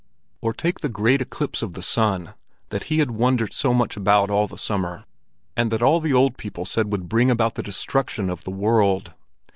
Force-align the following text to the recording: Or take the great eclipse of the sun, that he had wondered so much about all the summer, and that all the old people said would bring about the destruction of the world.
Or 0.41 0.51
take 0.51 0.79
the 0.79 0.89
great 0.89 1.21
eclipse 1.21 1.61
of 1.61 1.73
the 1.73 1.83
sun, 1.83 2.33
that 2.69 2.85
he 2.85 2.97
had 2.97 3.11
wondered 3.11 3.53
so 3.53 3.71
much 3.71 3.95
about 3.95 4.31
all 4.31 4.47
the 4.47 4.57
summer, 4.57 5.05
and 5.55 5.69
that 5.71 5.83
all 5.83 5.99
the 5.99 6.11
old 6.11 6.37
people 6.37 6.65
said 6.65 6.91
would 6.91 7.07
bring 7.07 7.29
about 7.29 7.53
the 7.53 7.61
destruction 7.61 8.27
of 8.27 8.43
the 8.43 8.49
world. 8.49 9.13